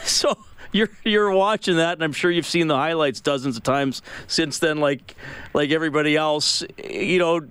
[0.04, 0.38] So
[0.72, 4.60] you're you're watching that, and I'm sure you've seen the highlights dozens of times since
[4.60, 4.78] then.
[4.78, 5.14] Like
[5.52, 7.46] like everybody else, you know.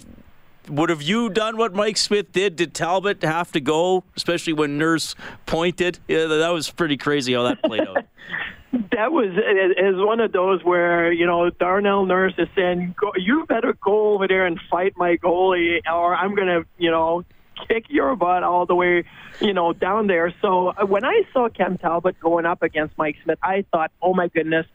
[0.69, 2.56] Would have you done what Mike Smith did?
[2.56, 5.13] Did Talbot have to go, especially when Nurse
[5.45, 5.99] pointed?
[6.08, 8.06] Yeah, that was pretty crazy how that played out.
[8.91, 13.73] that was is one of those where you know Darnell Nurse is saying, "You better
[13.84, 17.26] go over there and fight my goalie, or I'm gonna, you know,
[17.67, 19.04] kick your butt all the way,
[19.41, 23.17] you know, down there." So uh, when I saw Cam Talbot going up against Mike
[23.23, 24.65] Smith, I thought, "Oh my goodness."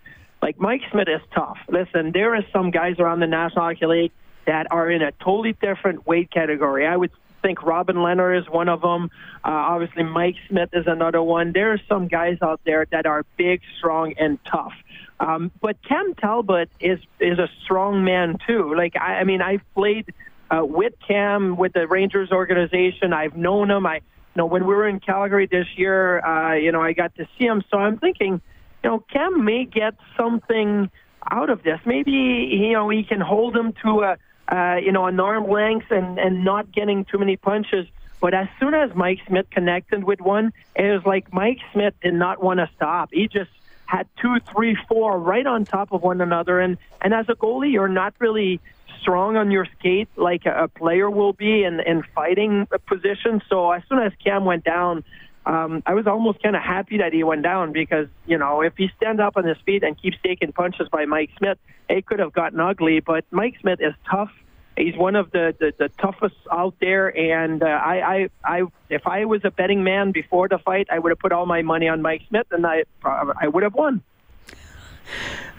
[0.40, 1.59] Like Mike Smith is tough.
[1.68, 4.12] Listen, there are some guys around the National Hockey League
[4.48, 6.87] that are in a totally different weight category.
[6.87, 7.11] I would
[7.42, 9.11] think Robin Lehner is one of them.
[9.44, 11.52] Uh, obviously, Mike Smith is another one.
[11.52, 14.72] There are some guys out there that are big, strong, and tough.
[15.20, 18.74] Um, but Cam Talbot is is a strong man too.
[18.74, 20.14] Like I, I mean, I've played
[20.50, 23.12] uh, with Cam with the Rangers organization.
[23.12, 23.84] I've known him.
[23.84, 24.00] I you
[24.37, 27.44] know when we were in Calgary this year, uh, you know I got to see
[27.44, 27.62] him.
[27.70, 28.40] So I'm thinking,
[28.82, 30.90] you know, Cam may get something
[31.30, 31.80] out of this.
[31.84, 34.16] Maybe you know he can hold him to a
[34.50, 37.87] uh, you know, an arm length and, and not getting too many punches.
[38.20, 42.14] But as soon as Mike Smith connected with one, it was like Mike Smith did
[42.14, 43.11] not want to stop.
[43.12, 43.50] He just
[43.87, 46.61] had two, three, four right on top of one another.
[46.61, 48.61] And, and as a goalie, you're not really
[49.00, 53.40] strong on your skate like a, a player will be in, in fighting position.
[53.48, 55.04] So as soon as Cam went down,
[55.48, 58.74] um, I was almost kind of happy that he went down because, you know, if
[58.76, 61.56] he stands up on his feet and keeps taking punches by Mike Smith,
[61.88, 63.00] it could have gotten ugly.
[63.00, 64.30] But Mike Smith is tough.
[64.76, 69.06] He's one of the, the, the toughest out there, and uh, I, I, I, if
[69.06, 71.88] I was a betting man before the fight, I would have put all my money
[71.88, 74.02] on Mike Smith, and I, I would have won.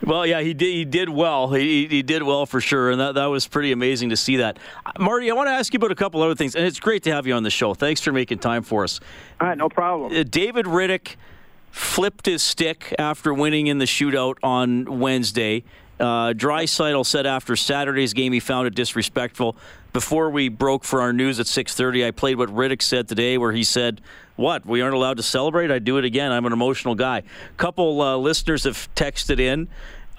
[0.04, 0.74] Well, yeah, he did.
[0.74, 1.52] He did well.
[1.52, 4.58] He, he did well for sure, and that, that was pretty amazing to see that.
[4.98, 7.12] Marty, I want to ask you about a couple other things, and it's great to
[7.12, 7.74] have you on the show.
[7.74, 9.00] Thanks for making time for us.
[9.42, 10.16] All right, no problem.
[10.16, 11.16] Uh, David Rittich
[11.72, 15.64] flipped his stick after winning in the shootout on Wednesday.
[16.00, 19.58] Uh, Draisaitl said after Saturday's game he found it disrespectful.
[19.92, 23.52] Before we broke for our news at 6:30, I played what Rittich said today, where
[23.52, 24.02] he said,
[24.36, 24.66] "What?
[24.66, 25.72] We aren't allowed to celebrate?
[25.72, 26.32] I do it again.
[26.32, 29.68] I'm an emotional guy." A Couple uh, listeners have texted in.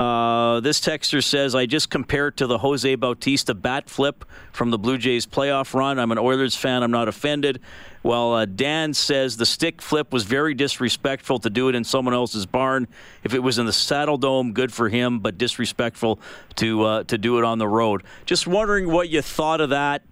[0.01, 4.79] Uh, this texter says, I just compared to the Jose Bautista bat flip from the
[4.79, 5.99] Blue Jays playoff run.
[5.99, 6.83] I'm an Oilers fan.
[6.83, 7.61] I'm not offended.
[8.03, 12.15] Well, uh, Dan says the stick flip was very disrespectful to do it in someone
[12.15, 12.89] else's barn.
[13.25, 16.19] If it was in the Saddledome, good for him, but disrespectful
[16.57, 18.03] to uh, to do it on the road.
[18.25, 20.03] Just wondering what you thought of that.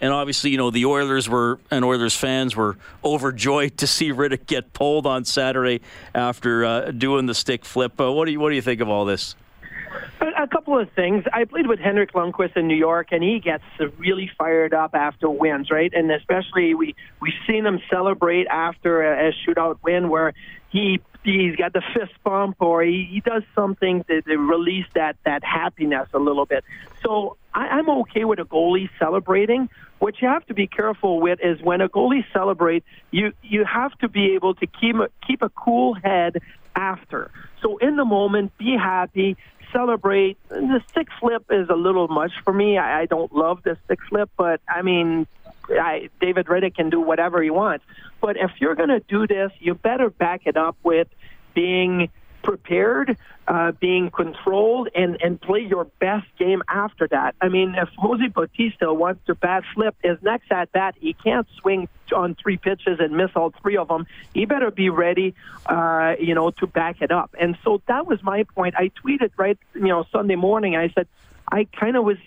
[0.00, 4.46] And obviously, you know, the Oilers were and Oilers fans were overjoyed to see Rittich
[4.46, 5.80] get pulled on Saturday
[6.14, 7.98] after uh, doing the stick flip.
[8.00, 9.34] Uh, what do you what do you think of all this?
[10.20, 11.24] A couple of things.
[11.32, 13.64] I played with Henrik Lundqvist in New York, and he gets
[13.98, 15.92] really fired up after wins, right?
[15.94, 20.34] And especially we we've seen him celebrate after a, a shootout win where
[20.68, 25.16] he he's got the fist bump or he, he does something to, to release that
[25.24, 26.64] that happiness a little bit.
[27.02, 29.68] So I, I'm okay with a goalie celebrating.
[29.98, 33.96] What you have to be careful with is when a goalie celebrates, you you have
[33.98, 36.38] to be able to keep a, keep a cool head
[36.74, 37.30] after.
[37.62, 39.36] So in the moment, be happy,
[39.72, 40.36] celebrate.
[40.48, 42.78] The stick flip is a little much for me.
[42.78, 45.26] I, I don't love the stick flip, but I mean,
[45.70, 47.84] I, David Rittich can do whatever he wants.
[48.20, 51.08] But if you're going to do this, you better back it up with
[51.54, 52.10] being
[52.46, 57.34] prepared, uh, being controlled, and, and play your best game after that.
[57.40, 61.48] I mean, if Jose Bautista wants to bat flip his next at bat, he can't
[61.60, 64.06] swing on three pitches and miss all three of them.
[64.32, 65.34] He better be ready,
[65.66, 67.34] uh, you know, to back it up.
[67.36, 68.76] And so that was my point.
[68.76, 70.76] I tweeted right, you know, Sunday morning.
[70.76, 71.08] I said,
[71.50, 72.18] I kind of was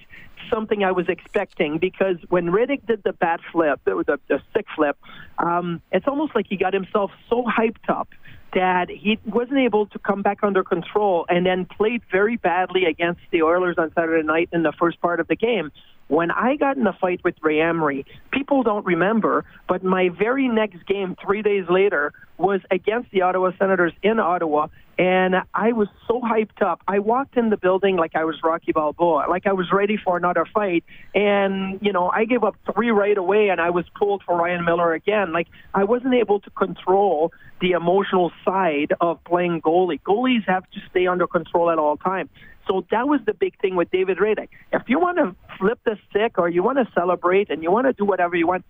[0.50, 4.66] something I was expecting because when Rittich did the bat flip, the, the, the stick
[4.76, 4.98] flip,
[5.38, 8.10] um, it's almost like he got himself so hyped up
[8.54, 13.22] that he wasn't able to come back under control and then played very badly against
[13.32, 15.72] the Oilers on Saturday night in the first part of the game.
[16.10, 20.48] When I got in a fight with Ray Emery, people don't remember, but my very
[20.48, 24.68] next game, three days later, was against the Ottawa Senators in Ottawa,
[24.98, 26.82] and I was so hyped up.
[26.88, 30.18] I walked in the building like I was Rocky Balboa, like I was ready for
[30.18, 30.84] another fight.
[31.14, 34.66] And, you know, I gave up three right away and I was pulled for Ryan
[34.66, 35.32] Miller again.
[35.32, 40.02] Like I wasn't able to control the emotional side of playing goalie.
[40.02, 42.30] Goalies have to stay under control at all times.
[42.70, 44.50] So that was the big thing with David Rittich.
[44.72, 47.88] If you want to flip the stick or you want to celebrate and you want
[47.88, 48.64] to do whatever you want,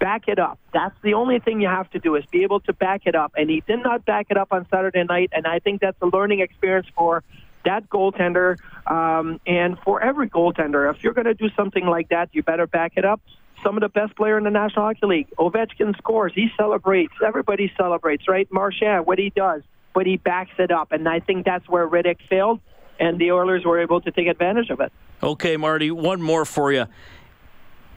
[0.00, 0.58] back it up.
[0.74, 3.32] That's the only thing you have to do is be able to back it up.
[3.36, 6.06] And he did not back it up on Saturday night, and I think that's a
[6.06, 7.22] learning experience for
[7.64, 10.92] that goaltender um, and for every goaltender.
[10.92, 13.20] If you're going to do something like that, you better back it up.
[13.62, 15.28] some of the best player in the National Hockey League.
[15.38, 16.32] Ovechkin scores.
[16.34, 17.14] He celebrates.
[17.24, 18.46] Everybody celebrates, right?
[18.52, 19.62] Marchand, what he does,
[19.94, 20.92] but he backs it up.
[20.92, 22.60] And I think that's where Rittich failed,
[22.98, 24.92] and the Oilers were able to take advantage of it.
[25.22, 26.86] Okay, Marty, one more for you.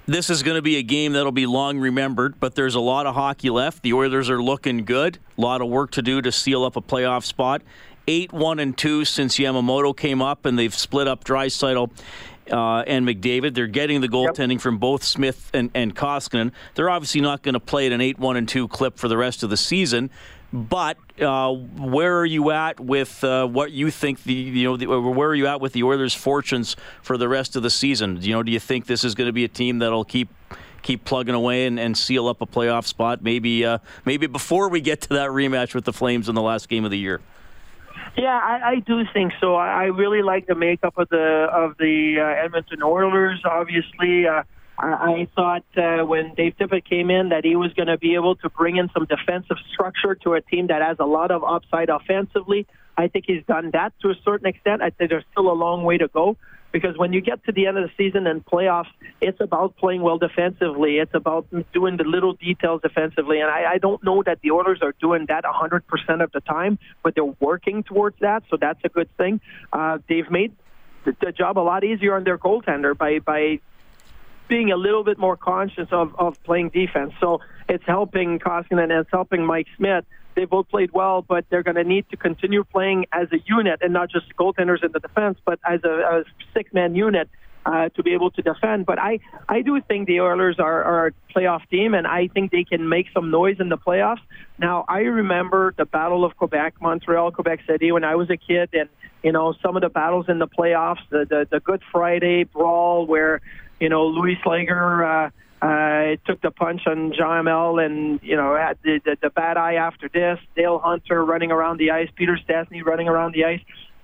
[0.06, 3.06] This is going to be a game that'll be long remembered, but there's a lot
[3.06, 3.84] of hockey left.
[3.84, 5.20] The Oilers are looking good.
[5.38, 7.62] A lot of work to do to seal up a playoff spot.
[8.08, 11.92] 8 1 and 2 since Yamamoto came up, and they've split up Draisaitl
[12.52, 13.54] uh, and McDavid.
[13.54, 14.62] They're getting the goaltending yep.
[14.62, 16.54] from both Smith and, and Koskinen.
[16.74, 19.18] They're obviously not going to play at an 8 1 and 2 clip for the
[19.18, 20.10] rest of the season.
[20.52, 24.88] But uh, where are you at with uh, what you think the you know the,
[24.88, 28.20] where are you at with the Oilers' fortunes for the rest of the season?
[28.22, 30.30] You know, do you think this is going to be a team that'll keep
[30.82, 33.22] keep plugging away and, and seal up a playoff spot?
[33.22, 36.68] Maybe uh, maybe before we get to that rematch with the Flames in the last
[36.68, 37.22] game of the year.
[38.18, 39.56] Yeah, I, I do think so.
[39.56, 43.40] I, I really like the makeup of the of the uh, Edmonton Oilers.
[43.46, 44.44] Obviously, uh,
[44.82, 48.36] I, thought uh, when Dave Tippett came in that he was going to be able
[48.38, 51.90] to bring in some defensive structure to a team that has a lot of upside
[51.90, 52.66] offensively.
[52.98, 54.82] I think he's done that to a certain extent.
[54.82, 56.38] I think there's still a long way to go
[56.72, 58.90] because when you get to the end of the season and playoffs,
[59.22, 60.98] it's about playing well defensively.
[60.98, 63.40] It's about doing the little details defensively.
[63.40, 66.78] And I, I don't know that the Oilers are doing that 100% of the time,
[67.04, 69.42] but they're working towards that, so that's a good thing.
[69.74, 70.54] Uh, they've made
[71.06, 73.60] the, the job a lot easier on their goaltender by by
[74.50, 77.14] being a little bit more conscious of, of playing defense.
[77.22, 77.40] So
[77.70, 80.04] it's helping Koskinen and it's helping Mike Smith.
[80.36, 83.80] They both played well, but they're going to need to continue playing as a unit
[83.82, 86.24] and not just goaltenders in the defense, but as a, a
[86.54, 87.30] six-man unit
[87.66, 88.86] uh, to be able to defend.
[88.86, 92.52] But I, I do think the Oilers are, are a playoff team, and I think
[92.52, 94.22] they can make some noise in the playoffs.
[94.58, 98.70] Now, I remember the Battle of Quebec, Montreal, Quebec City, when I was a kid,
[98.74, 98.90] and
[99.24, 103.06] you know some of the battles in the playoffs, the the, the Good Friday brawl,
[103.06, 103.42] where
[103.80, 105.30] you know, Louis Sleigher uh,
[105.62, 109.58] uh, took the punch on Jean Hamel and, you know, had the, the, the bad
[109.58, 110.40] eye after this.
[110.56, 112.10] Dale Hunter running around the ice.
[112.16, 113.62] Peter Stastny running around the ice.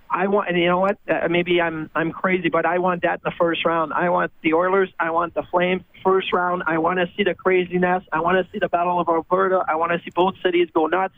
[0.09, 0.97] I want, and you know what?
[1.09, 3.91] Uh, maybe I'm I'm crazy, but I want that in the first round.
[3.91, 4.89] I want the Oilers.
[4.99, 6.63] I want the Flames first round.
[6.67, 8.03] I want to see the craziness.
[8.13, 9.65] I want to see the Battle of Alberta.
[9.67, 11.15] I want to see both cities go nuts.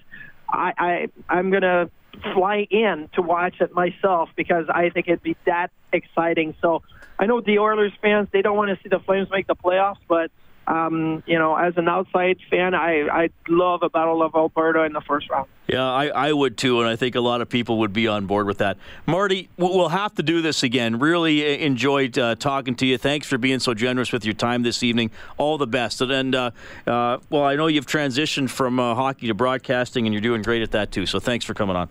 [0.50, 1.90] I, I I'm gonna
[2.34, 6.56] fly in to watch it myself because I think it'd be that exciting.
[6.62, 6.84] So
[7.20, 9.98] I know the Oilers fans they don't want to see the Flames make the playoffs,
[10.08, 10.32] but
[10.68, 14.92] um, you know, as an outside fan, I I love a Battle of Alberta in
[14.92, 15.48] the first round.
[15.68, 18.26] Yeah, I, I would too, and I think a lot of people would be on
[18.26, 18.78] board with that.
[19.06, 21.00] Marty, we'll have to do this again.
[21.00, 22.98] Really uh, enjoyed uh, talking to you.
[22.98, 25.12] Thanks for being so generous with your time this evening.
[25.38, 26.00] All the best.
[26.02, 26.52] And uh,
[26.86, 30.62] uh, well, I know you've transitioned from uh, hockey to broadcasting, and you're doing great
[30.62, 31.06] at that too.
[31.06, 31.90] So thanks for coming on.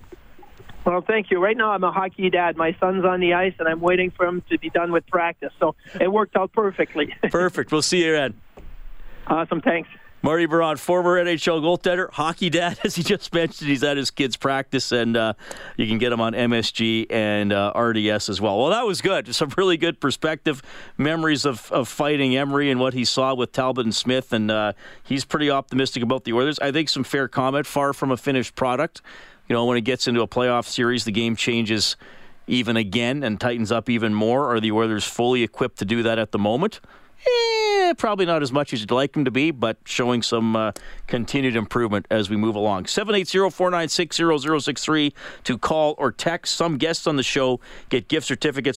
[0.85, 1.43] Well, thank you.
[1.43, 2.57] Right now, I'm a hockey dad.
[2.57, 5.53] My son's on the ice, and I'm waiting for him to be done with practice.
[5.59, 7.12] So it worked out perfectly.
[7.31, 7.72] Perfect.
[7.72, 8.35] We'll see you, Ed.
[9.27, 9.61] Awesome.
[9.61, 9.89] Thanks.
[10.22, 13.68] Marty Biron, former NHL goaltender, hockey dad, as he just mentioned.
[13.68, 15.35] He's at his kids' practice, and uh,
[15.77, 18.59] you can get him on MSG and uh, RDS as well.
[18.59, 19.33] Well, that was good.
[19.35, 20.62] Some really good perspective,
[20.97, 24.72] memories of, of fighting Emery and what he saw with Talbot and Smith, and uh,
[25.05, 26.59] he's pretty optimistic about the Oilers.
[26.59, 29.03] I think some fair comment, far from a finished product
[29.49, 31.97] you know, when it gets into a playoff series, the game changes
[32.47, 34.53] even again and tightens up even more.
[34.53, 36.81] Are the Oilers fully equipped to do that at the moment?
[37.24, 37.29] Eh,
[37.95, 40.72] probably not as much as you'd like them to be, but showing some uh,
[41.07, 42.84] continued improvement as we move along.
[42.84, 45.12] 780-496-0063
[45.45, 46.57] to call or text.
[46.57, 48.78] Some guests on the show get gift certificates.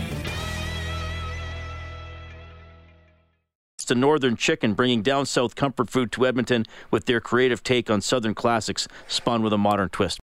[3.85, 7.99] To Northern Chicken, bringing down south comfort food to Edmonton with their creative take on
[8.01, 10.19] Southern classics spun with a modern twist.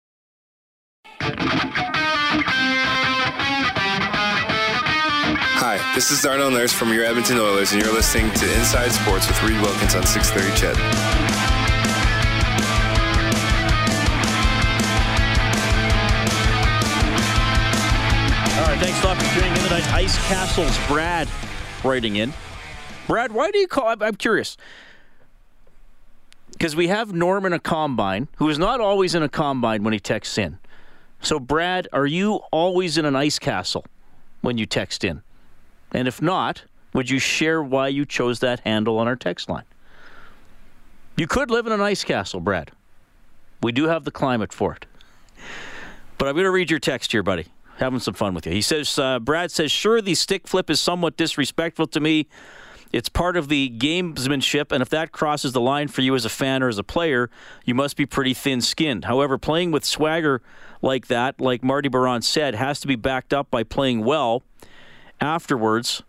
[5.58, 9.28] Hi, this is Darnell Nurse from your Edmonton Oilers, and you're listening to Inside Sports
[9.28, 10.76] with Reid Wilkins on 630 CHED.
[18.58, 19.94] All right, thanks a lot for tuning in tonight.
[19.94, 21.30] Ice Castles, Brad
[21.84, 22.34] writing in.
[23.08, 23.96] Brad, why do you call?
[24.02, 24.58] I'm curious
[26.52, 29.94] because we have Norm in a combine who is not always in a combine when
[29.94, 30.58] he texts in.
[31.22, 33.86] So, Brad, are you always in an ice castle
[34.42, 35.22] when you text in?
[35.92, 39.66] And if not, would you share why you chose that handle on our text line?
[41.18, 42.72] You could live in an ice castle, Brad.
[43.62, 44.86] We do have the climate for it.
[46.18, 47.48] But I'm going to read your text here, buddy.
[47.78, 48.54] Having some fun with you.
[48.54, 52.28] He says, uh, Brad says, sure, the stick flip is somewhat disrespectful to me.
[52.96, 56.30] It's part of the gamesmanship, and if that crosses the line for you as a
[56.30, 57.30] fan or as a player,
[57.66, 59.04] you must be pretty thin skinned.
[59.04, 60.42] However, playing with swagger
[60.82, 64.44] like that, like Marty Biron said, has to be backed up by playing well
[65.20, 66.04] afterwards,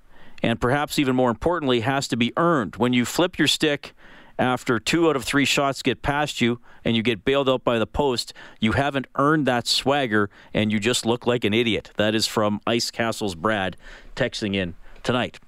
[0.45, 2.77] and perhaps even more importantly, has to be earned.
[2.77, 3.93] When you flip your stick
[4.39, 7.81] after two out of three shots get past you and you get bailed out by
[7.81, 11.91] the post, you haven't earned that swagger and you just look like an idiot.
[11.97, 13.77] That is from Ice Castle's Brad
[14.15, 15.41] texting in tonight.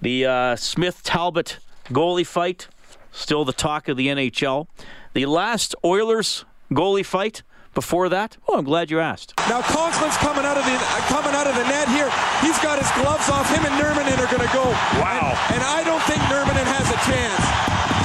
[0.00, 1.58] The uh, Smith Talbot
[1.90, 2.68] goalie fight,
[3.10, 4.68] still the talk of the NHL.
[5.14, 7.42] The last Oilers goalie fight
[7.74, 8.36] before that?
[8.46, 9.34] Oh, I'm glad you asked.
[9.50, 12.10] Now Conklin's coming out of the uh, coming out of the net here.
[12.42, 13.46] He's got his gloves off.
[13.50, 14.66] Him and Nurminen are going to go.
[15.02, 15.34] Wow.
[15.50, 17.42] And, and, I don't think Nurminen has a chance.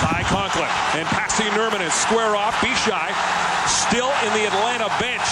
[0.02, 2.54] Ty Conklin and Pasi Nurminen square off.
[2.62, 3.10] Be shy.
[3.66, 5.26] Still in the Atlanta bench.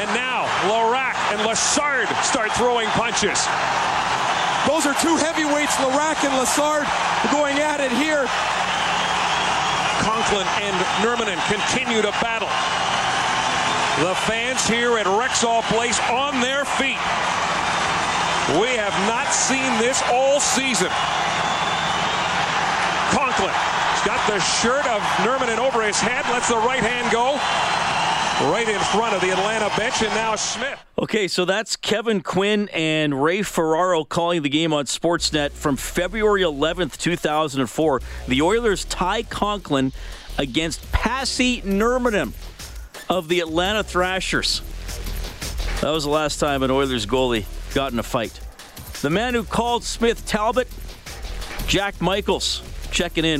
[0.00, 3.44] And now Laraque and Lessard start throwing punches.
[4.66, 6.84] Those are two heavyweights, Laraque and Lessard,
[7.32, 8.28] going at it here.
[10.04, 12.48] Conklin and Nurminen continue to battle.
[14.04, 17.00] The fans here at Rexall Place on their feet.
[18.60, 20.88] We have not seen this all season.
[23.12, 27.40] Conklin has got the shirt of Nurminen over his head, lets the right hand go
[28.40, 30.78] right in front of the Atlanta bench, and now Smith.
[30.98, 36.42] Okay, so that's Kevin Quinn and Ray Ferraro calling the game on Sportsnet from February
[36.42, 38.00] 11th, 2004.
[38.28, 39.92] The Oilers Ty Conklin
[40.38, 42.32] against Pasi Nurminen
[43.08, 44.62] of the Atlanta Thrashers.
[45.80, 48.40] That was the last time an Oilers goalie got in a fight.
[49.02, 50.68] The man who called Smith Talbot,
[51.66, 53.39] Jack Michaels, checking in.